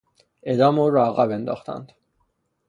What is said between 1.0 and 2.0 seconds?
عقب انداختند.